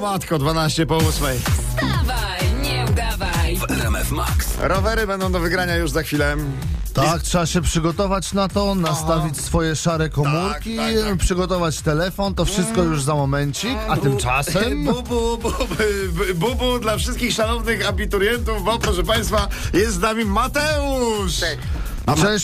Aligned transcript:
O 0.00 0.02
matko, 0.02 0.38
12 0.38 0.86
po 0.86 0.96
8. 0.96 1.10
Wstawaj, 1.12 2.40
nie 2.62 2.84
udawaj. 2.90 3.58
RMF 3.68 4.10
Max. 4.10 4.58
Rowery 4.60 5.06
będą 5.06 5.32
do 5.32 5.40
wygrania 5.40 5.76
już 5.76 5.90
za 5.90 6.02
chwilę. 6.02 6.36
Tak, 6.94 7.22
trzeba 7.22 7.46
się 7.46 7.62
przygotować 7.62 8.32
na 8.32 8.48
to, 8.48 8.74
nastawić 8.74 9.40
swoje 9.40 9.76
szare 9.76 10.08
komórki, 10.08 10.76
tak, 10.76 10.94
tak. 11.08 11.16
przygotować 11.16 11.80
telefon, 11.80 12.34
to 12.34 12.44
wszystko 12.44 12.82
już 12.82 13.02
za 13.02 13.14
momencik, 13.14 13.78
a 13.88 13.96
tymczasem... 13.96 14.84
Bubu, 14.84 15.38
bubu, 15.38 15.64
bubu 16.34 16.78
dla 16.78 16.96
wszystkich 16.96 17.32
szanownych 17.32 17.88
abiturientów, 17.88 18.64
bo 18.64 18.78
proszę 18.78 19.02
Państwa, 19.02 19.48
jest 19.72 19.94
z 19.94 19.98
nami 19.98 20.24
Mateusz. 20.24 21.40
Cześć, 21.40 21.58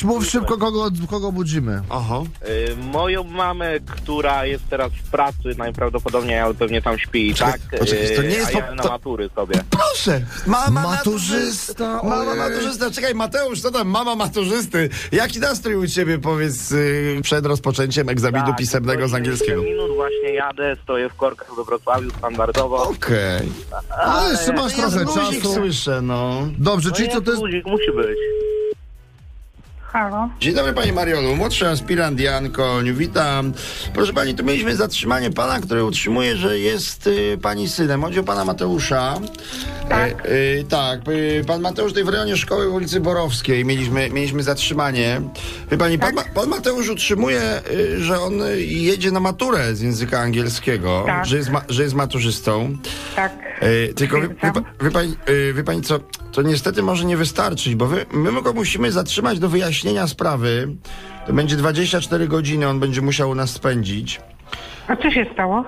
mów 0.05 0.27
szybko, 0.27 0.57
kogo, 0.59 0.91
kogo 1.11 1.33
budzimy. 1.33 1.83
Oho. 1.89 2.25
Y, 2.49 2.77
Moją 2.77 3.25
mamę, 3.25 3.81
która 3.81 4.47
jest 4.47 4.65
teraz 4.71 4.93
w 4.93 5.11
pracy 5.11 5.39
najprawdopodobniej, 5.59 6.39
ale 6.39 6.55
pewnie 6.55 6.83
tam 6.83 6.99
śpi, 6.99 7.35
tak? 7.35 7.61
poczekaj, 7.79 8.17
to 8.17 8.23
nie 8.23 8.29
Y, 8.29 8.33
jest 8.33 8.49
a 8.49 8.53
po- 8.53 8.59
ja 8.59 8.75
na 8.75 8.83
to- 8.83 8.89
matury 8.89 9.31
sobie. 9.35 9.55
Proszę, 9.71 10.21
mama 10.47 10.83
Maturzysta, 10.83 12.01
Mama 12.03 12.17
ojej. 12.17 12.37
maturzysta, 12.39 12.91
czekaj 12.91 13.15
Mateusz, 13.15 13.61
co 13.61 13.71
tam, 13.71 13.89
mama 13.89 14.15
maturzysty. 14.15 14.89
Jaki 15.13 15.41
nastrój 15.41 15.75
u 15.77 15.87
Ciebie, 15.87 16.19
powiedz, 16.19 16.73
y, 16.73 17.21
przed 17.23 17.47
rozpoczęciem 17.47 18.09
egzaminu 18.09 18.47
Tak, 18.47 18.57
pisemnego 18.57 19.09
z 19.09 19.11
to 19.11 19.17
angielskiego? 19.17 19.63
7 19.63 19.65
minut 19.77 19.97
właśnie 19.97 20.35
jadę, 20.35 20.77
stoję 20.83 21.09
w 21.09 21.15
korkach 21.15 21.57
do 21.57 21.65
Wrocławiu 21.65 22.11
standardowo. 22.11 22.83
Okej. 22.89 23.49
Ale 23.91 24.31
jeszcze 24.31 24.53
masz 24.53 24.73
trochę 24.75 25.05
czasu. 25.05 25.55
słyszę, 25.55 26.03
no. 26.03 26.49
Dobrze, 26.59 26.89
No 26.89 26.95
czyli 26.97 27.09
co 27.09 27.15
jest 27.15 27.25
to 27.27 27.31
jest... 27.33 27.67
musi 27.67 27.93
być. 27.93 28.19
Halo? 29.97 30.29
Dzień 30.41 30.55
dobry 30.55 30.73
Pani 30.73 30.93
Mariolu, 30.93 31.37
młodszy 31.37 31.69
aspirant 31.69 32.21
Jan 32.21 32.51
Koń, 32.51 32.93
witam. 32.93 33.53
Proszę 33.95 34.13
Pani, 34.13 34.35
tu 34.35 34.45
mieliśmy 34.45 34.77
zatrzymanie 34.77 35.31
Pana, 35.31 35.61
który 35.61 35.85
utrzymuje, 35.85 36.37
że 36.37 36.59
jest 36.59 37.07
y, 37.07 37.39
Pani 37.43 37.69
synem. 37.69 38.03
Chodzi 38.03 38.19
o 38.19 38.23
Pana 38.23 38.45
Mateusza. 38.45 39.15
Tak. 39.89 40.27
E, 40.27 40.31
y, 40.61 40.65
tak, 40.69 41.01
y, 41.09 41.45
Pan 41.47 41.61
Mateusz 41.61 41.89
tutaj 41.93 42.05
w 42.05 42.09
rejonie 42.09 42.37
szkoły 42.37 42.71
w 42.71 42.75
ulicy 42.75 43.01
Borowskiej 43.01 43.65
mieliśmy, 43.65 44.11
mieliśmy 44.11 44.43
zatrzymanie. 44.43 45.21
Wie 45.71 45.79
Pani, 45.79 45.99
pan, 45.99 46.15
Ma- 46.15 46.25
pan 46.35 46.49
Mateusz 46.49 46.89
utrzymuje, 46.89 47.41
że 47.99 48.21
on 48.21 48.33
jedzie 48.59 49.11
na 49.11 49.21
maturę 49.21 49.75
z 49.75 49.81
języka 49.81 50.21
angielskiego, 50.21 51.03
Tak. 51.07 51.27
że, 51.27 51.37
jest 51.37 51.51
ma, 51.51 51.63
że 51.69 51.83
jest 51.83 51.95
maturzystą. 51.95 52.77
Tak. 53.17 53.33
E, 53.61 53.89
tylko 53.95 54.21
wie, 54.21 54.29
wie, 54.29 54.53
wie, 54.83 54.91
pani, 54.91 55.17
e, 55.51 55.53
wie 55.53 55.65
pani 55.65 55.83
co, 55.83 56.01
to 56.33 56.43
niestety 56.43 56.83
może 56.83 57.05
nie 57.05 57.17
wystarczyć, 57.17 57.75
bo 57.75 57.87
wy, 57.87 58.07
my 58.13 58.43
go 58.43 58.53
musimy 58.53 58.93
zatrzymać 58.93 59.39
do 59.39 59.49
wyjaśnienia 59.49 60.07
sprawy. 60.09 60.69
To 61.27 61.33
będzie 61.33 61.57
24 61.57 62.29
godziny, 62.29 62.69
on 62.69 62.81
będzie 62.81 63.03
musiał 63.03 63.31
u 63.31 63.35
nas 63.35 63.51
spędzić. 63.51 64.21
A 64.89 64.97
co 64.97 65.11
się 65.11 65.27
stało? 65.33 65.65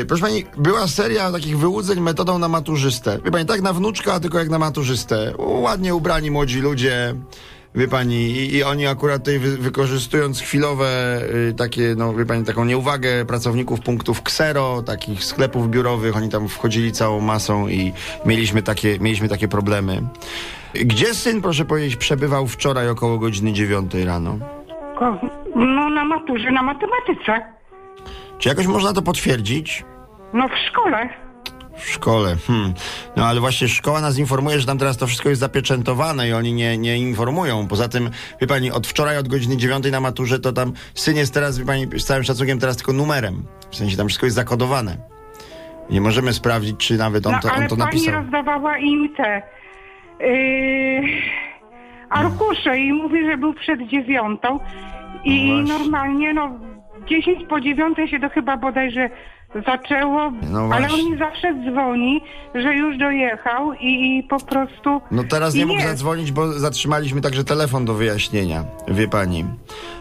E, 0.00 0.04
proszę 0.04 0.22
pani, 0.22 0.44
była 0.56 0.86
seria 0.86 1.32
takich 1.32 1.58
wyłudzeń 1.58 2.00
metodą 2.00 2.38
na 2.38 2.48
maturzystę. 2.48 3.18
Wie 3.24 3.30
pani, 3.30 3.46
tak 3.46 3.62
na 3.62 3.72
wnuczka, 3.72 4.20
tylko 4.20 4.38
jak 4.38 4.48
na 4.48 4.58
maturzystę. 4.58 5.32
Ładnie 5.38 5.94
ubrani 5.94 6.30
młodzi 6.30 6.60
ludzie. 6.60 7.14
Wie 7.74 7.88
pani, 7.88 8.30
i, 8.30 8.54
i 8.56 8.62
oni 8.62 8.86
akurat 8.86 9.18
tutaj 9.18 9.38
wy, 9.38 9.56
wykorzystując 9.56 10.40
chwilowe 10.40 11.20
y, 11.50 11.54
takie, 11.54 11.94
no 11.96 12.14
wie 12.14 12.26
pani, 12.26 12.44
taką 12.44 12.64
nieuwagę 12.64 13.24
pracowników 13.24 13.80
punktów 13.80 14.22
Ksero, 14.22 14.82
takich 14.82 15.24
sklepów 15.24 15.70
biurowych, 15.70 16.16
oni 16.16 16.28
tam 16.28 16.48
wchodzili 16.48 16.92
całą 16.92 17.20
masą 17.20 17.68
i 17.68 17.92
mieliśmy 18.26 18.62
takie, 18.62 18.98
mieliśmy 18.98 19.28
takie 19.28 19.48
problemy. 19.48 20.02
Gdzie 20.74 21.14
syn, 21.14 21.42
proszę 21.42 21.64
powiedzieć, 21.64 21.96
przebywał 21.96 22.46
wczoraj 22.46 22.88
około 22.88 23.18
godziny 23.18 23.52
9 23.52 23.94
rano? 23.94 24.38
Ko- 24.98 25.20
No 25.56 25.90
na 25.90 26.04
maturze, 26.04 26.50
na 26.50 26.62
matematyce. 26.62 27.55
Czy 28.38 28.48
jakoś 28.48 28.66
można 28.66 28.92
to 28.92 29.02
potwierdzić? 29.02 29.84
No 30.32 30.48
w 30.48 30.56
szkole. 30.68 31.08
W 31.76 31.90
szkole. 31.90 32.36
Hmm. 32.46 32.74
No 33.16 33.26
ale 33.26 33.40
właśnie 33.40 33.68
szkoła 33.68 34.00
nas 34.00 34.18
informuje, 34.18 34.60
że 34.60 34.66
tam 34.66 34.78
teraz 34.78 34.96
to 34.96 35.06
wszystko 35.06 35.28
jest 35.28 35.40
zapieczętowane 35.40 36.28
i 36.28 36.32
oni 36.32 36.52
nie, 36.52 36.78
nie 36.78 36.96
informują. 36.98 37.68
Poza 37.68 37.88
tym, 37.88 38.10
wie 38.40 38.46
pani, 38.46 38.70
od 38.72 38.86
wczoraj, 38.86 39.18
od 39.18 39.28
godziny 39.28 39.56
9 39.56 39.90
na 39.92 40.00
maturze, 40.00 40.38
to 40.38 40.52
tam 40.52 40.72
syn 40.94 41.16
jest 41.16 41.34
teraz, 41.34 41.58
wie 41.58 41.64
pani, 41.64 41.86
z 42.00 42.04
całym 42.04 42.24
szacunkiem 42.24 42.58
teraz 42.58 42.76
tylko 42.76 42.92
numerem. 42.92 43.44
W 43.70 43.76
sensie 43.76 43.96
tam 43.96 44.06
wszystko 44.08 44.26
jest 44.26 44.36
zakodowane. 44.36 44.96
Nie 45.90 46.00
możemy 46.00 46.32
sprawdzić, 46.32 46.76
czy 46.76 46.96
nawet 46.96 47.26
on 47.26 47.32
No 47.32 47.38
to, 47.40 47.50
ale 47.52 47.62
on 47.62 47.68
to 47.68 47.76
pani 47.76 47.86
napisał. 47.86 48.14
rozdawała 48.22 48.78
im 48.78 49.14
te 49.16 49.42
yy, 50.20 51.02
arkusze 52.10 52.78
i 52.78 52.92
mówi, 52.92 53.26
że 53.30 53.36
był 53.36 53.54
przed 53.54 53.88
dziewiątą. 53.88 54.60
I 55.24 55.50
No 55.68 55.78
normalnie, 55.78 56.34
no 56.34 56.58
10 57.08 57.48
po 57.48 57.60
dziewiątej 57.60 58.08
się 58.08 58.20
to 58.20 58.28
chyba 58.28 58.56
bodajże 58.56 59.10
zaczęło, 59.66 60.32
No 60.50 60.68
ale 60.72 60.88
on 60.88 61.10
mi 61.10 61.18
zawsze 61.18 61.54
dzwoni, 61.54 62.20
że 62.54 62.74
już 62.74 62.98
dojechał 62.98 63.72
i, 63.72 64.18
i 64.18 64.22
po 64.22 64.40
prostu... 64.40 65.00
No 65.10 65.24
teraz 65.24 65.54
nie 65.54 65.62
i 65.62 65.66
mógł 65.66 65.80
zadzwonić, 65.80 66.32
bo 66.32 66.52
zatrzymaliśmy 66.52 67.20
także 67.20 67.44
telefon 67.44 67.84
do 67.84 67.94
wyjaśnienia. 67.94 68.64
Wie 68.88 69.08
pani. 69.08 69.44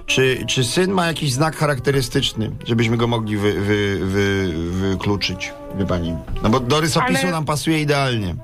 Czy, 0.06 0.46
czy 0.48 0.64
syn 0.64 0.92
ma 0.92 1.08
jakiś 1.08 1.34
znak 1.34 1.56
charakterystyczny, 1.56 2.52
żebyśmy 2.66 2.98
go 2.98 3.08
mogli 3.08 3.38
wy, 3.38 3.54
wy, 3.54 4.00
wy, 4.06 4.48
wykluczyć? 4.72 5.54
Wie 5.78 5.86
pani. 5.86 6.16
No 6.44 6.50
bo 6.50 6.60
do 6.60 6.82
rysopisu 6.82 7.22
Ale- 7.24 7.32
nam 7.32 7.46
pasuje 7.46 7.82
idealnie. 7.82 8.36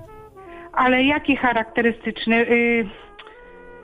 Ale 0.74 1.04
jaki 1.04 1.36
charakterystyczny? 1.36 2.36
Yy, 2.36 2.90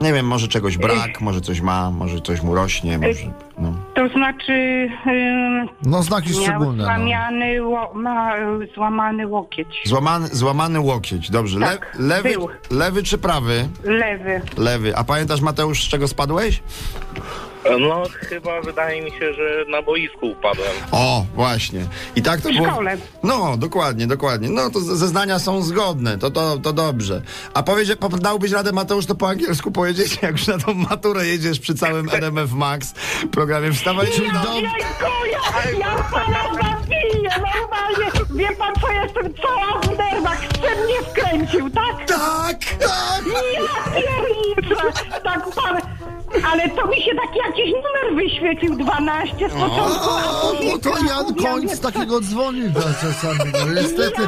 Nie 0.02 0.13
wiem, 0.13 0.25
może 0.28 0.47
czegoś 0.47 0.78
brak, 0.78 1.22
może 1.22 1.41
coś 1.41 1.62
ma, 1.62 1.91
może 1.91 2.22
coś 2.22 2.41
mu 2.41 2.56
rośnie, 2.56 2.97
może. 2.97 3.19
No. 3.58 3.74
to 3.96 4.08
znaczy... 4.09 4.52
Yy, 5.06 5.68
No 5.84 6.03
znaki 6.03 6.34
szczególne. 6.34 6.84
No. 6.84 6.84
złamany, 6.84 7.63
ło, 7.63 7.91
ma 7.94 8.34
złamany 8.75 9.28
łokieć. 9.28 9.81
Złamany, 9.86 10.28
złamany 10.28 10.80
łokieć, 10.80 11.31
dobrze. 11.31 11.59
Tak, 11.59 11.96
Le, 12.00 12.07
lewy, 12.07 12.30
był. 12.30 12.47
lewy 12.72 13.03
czy 13.03 13.18
prawy? 13.18 13.68
Lewy. 13.84 14.41
Lewy. 14.57 14.96
A 14.97 15.03
pamiętasz, 15.03 15.41
Mateusz, 15.41 15.84
z 15.84 15.88
czego 15.88 16.07
spadłeś? 16.07 16.62
No 17.79 18.03
chyba 18.29 18.61
wydaje 18.61 19.01
mi 19.01 19.11
się, 19.11 19.33
że 19.33 19.66
na 19.72 19.81
boisku 19.81 20.25
upadłem. 20.31 20.72
O, 20.91 21.25
właśnie. 21.35 21.85
I 22.16 22.22
tak 22.22 22.41
to 22.41 22.50
W 22.50 22.53
było. 22.53 22.72
szkole. 22.72 22.97
No, 23.23 23.57
dokładnie, 23.57 24.07
dokładnie. 24.07 24.50
No 24.50 24.69
to 24.69 24.79
zeznania 24.79 25.39
są 25.39 25.61
zgodne, 25.61 26.17
to, 26.17 26.31
to, 26.31 26.57
to 26.57 26.73
dobrze. 26.73 27.22
A 27.53 27.63
powiedz, 27.63 27.89
dałbyś 28.19 28.51
radę, 28.51 28.72
Mateusz, 28.72 29.06
to 29.06 29.16
po 29.16 29.29
angielsku 29.29 29.72
powiedzieć, 29.72 30.17
jak 30.22 30.31
już 30.31 30.47
na 30.47 30.57
tą 30.57 30.73
maturę 30.73 31.25
jedziesz 31.27 31.59
przy 31.59 31.75
całym 31.75 32.09
RMF 32.22 32.51
Max 32.51 32.94
programie 33.31 33.72
Wstawaj. 33.73 34.07
Dzień 34.07 34.25
dobry. 34.31 34.51
Dziękuję! 34.61 35.38
Ja 35.79 36.03
pana 36.11 36.44
zabiję 36.53 37.29
normalnie! 37.29 38.11
Wie 38.50 38.56
pan 38.56 38.73
co 38.81 38.91
jestem 38.91 39.33
cała 39.33 39.81
w 39.81 39.97
nerwach? 39.97 40.41
Mnie 40.85 41.01
wkręcił, 41.09 41.69
tak? 41.69 42.07
Tak, 42.07 42.57
tak. 42.79 43.23
Ja 43.53 43.91
pierniczę! 44.01 45.03
Tak 45.23 45.56
pan... 45.56 45.77
Ale 46.52 46.69
to 46.69 46.88
mi 46.88 46.96
się 46.96 47.12
taki 47.16 47.40
jakiś 47.40 47.74
numer 47.74 48.24
wyświecił, 48.24 48.75
12 48.75 49.50
z 49.50 49.53
początku. 49.53 50.09
a 50.09 50.41
O, 50.41 50.52
później 50.52 50.72
no 50.72 50.78
to 50.78 50.90
Jan 50.90 51.35
ja 51.38 51.50
Koń 51.50 51.69
z 51.69 51.80
takiego 51.80 52.22
dzwoni 52.22 52.62
za 52.62 52.94
czasami. 53.08 53.52
No, 53.53 53.81
niestety, 53.81 54.22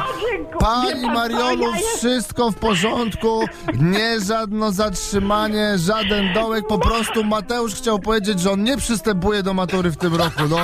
pani 0.58 1.06
Mariolu, 1.06 1.64
wszystko 1.96 2.50
w 2.50 2.54
porządku. 2.54 3.44
Nie 3.78 4.20
żadne 4.20 4.72
zatrzymanie, 4.72 5.78
żaden 5.78 6.32
dołek. 6.32 6.66
Po 6.66 6.78
prostu 6.78 7.24
Mateusz 7.24 7.74
chciał 7.74 7.98
powiedzieć, 7.98 8.40
że 8.40 8.50
on 8.50 8.64
nie 8.64 8.76
przystępuje 8.76 9.42
do 9.42 9.54
matury 9.54 9.90
w 9.90 9.96
tym 9.96 10.14
roku. 10.14 10.42
No, 10.50 10.56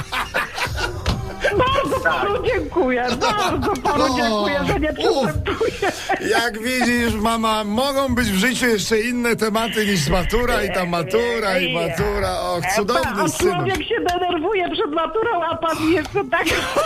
Bardzo 1.51 2.01
panu 2.01 2.47
dziękuję, 2.47 3.07
bardzo 3.21 3.73
panu 3.83 4.05
No. 4.09 4.17
dziękuję, 4.17 4.61
że 4.67 4.81
nie 4.81 4.93
przystępuję. 4.93 5.93
Jak 6.31 6.59
widzisz, 6.62 7.15
mama, 7.15 7.65
mogą 7.65 8.15
być 8.15 8.29
w 8.29 8.37
życiu 8.39 8.67
jeszcze 8.67 9.01
inne 9.01 9.37
tematy 9.37 9.87
niż 9.87 10.09
matura 10.09 10.62
i 10.65 10.73
ta 10.75 10.84
matura 10.87 11.59
i 11.59 11.75
matura. 11.75 12.41
Och, 12.41 12.65
cudowny 12.77 13.29
syn. 13.29 13.53
człowiek 13.53 13.77
się 13.89 13.95
denerwuje 14.09 14.71
przed 14.71 14.91
maturą, 14.91 15.43
a 15.51 15.57
pan 15.57 15.91
jeszcze 15.91 16.25
tak... 16.31 16.45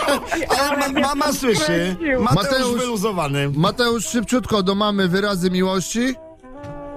Ale 0.59 0.89
ma, 0.89 0.99
mama 0.99 1.33
słyszy. 1.33 1.95
Mateusz. 2.19 2.81
wyluzowany. 2.81 3.51
Mateusz, 3.55 4.05
szybciutko 4.05 4.63
do 4.63 4.75
mamy 4.75 5.07
wyrazy 5.07 5.51
miłości. 5.51 6.15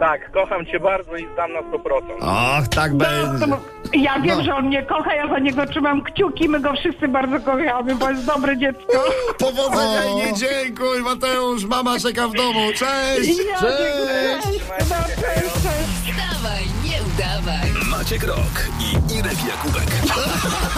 Tak, 0.05 0.33
kocham 0.33 0.67
cię 0.67 0.81
bardzo 0.81 1.17
i 1.17 1.27
zdam 1.33 1.53
na 1.53 1.61
100%. 1.61 2.59
Och, 2.61 2.69
tak 2.69 2.95
będzie. 2.95 3.47
No, 3.47 3.59
ja 3.93 4.21
wiem, 4.21 4.39
No. 4.39 4.45
że 4.45 4.55
on 4.55 4.67
mnie 4.67 4.83
kocha, 4.83 5.15
ja 5.15 5.29
za 5.29 5.39
niego 5.39 5.67
trzymam 5.67 6.03
kciuki, 6.03 6.49
my 6.49 6.61
go 6.61 6.73
wszyscy 6.73 7.09
bardzo 7.09 7.41
kochamy, 7.41 7.95
bo 7.95 8.11
jest 8.11 8.25
dobre 8.25 8.59
dziecko. 8.59 9.05
Powodzenia 9.39 10.05
i 10.05 10.15
nie 10.15 10.33
dziękuj, 10.35 11.03
Mateusz. 11.03 11.65
Mama 11.65 11.99
czeka 11.99 12.29
w 12.29 12.33
domu. 12.33 12.61
Cześć! 12.77 13.29
Ja 13.39 13.61
Cześć. 13.61 13.79
dziękuję. 13.79 14.39
No, 14.81 14.97
cześć, 15.07 15.53
cześć. 15.53 16.17
Wstawaj, 16.19 16.63
nie 16.85 16.99
udawaj. 17.15 17.71
Maciek 17.91 18.25
Rok 18.25 18.55
i 18.81 19.15
Irek 19.19 19.39
Jakubek. 19.49 19.89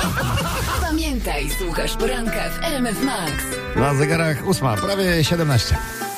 Pamiętaj, 0.88 1.50
słuchasz 1.50 1.96
poranka 1.96 2.40
w 2.60 2.64
RMF 2.64 3.02
Max. 3.02 3.32
Na 3.76 3.94
zegarach 3.94 4.46
ósma, 4.46 4.76
prawie 4.76 5.24
17. 5.24 5.76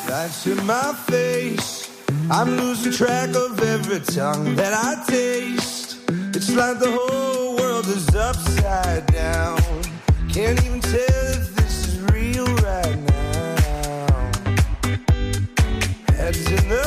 That's 0.09 0.47
in 0.51 0.65
my 0.67 0.95
face. 1.07 1.88
I'm 2.31 2.59
losing 2.59 2.93
track 2.93 3.31
of 3.35 3.59
every 3.63 4.01
tongue 4.01 4.55
that 4.57 4.75
I 4.75 5.03
taste. 5.07 5.99
It's 6.37 6.55
like 6.55 6.79
the 6.79 6.91
whole 6.91 7.57
world 7.57 7.87
is 7.87 8.15
upside 8.15 9.07
down. 9.07 9.59
Can't 10.29 10.63
even 10.63 10.81
tell 10.81 11.25
if 11.33 11.57
this 11.57 11.89
is 11.89 12.01
real 12.13 12.45
right 12.57 12.99
now. 12.99 14.31
Heads 16.17 16.51
in 16.51 16.69
the 16.69 16.85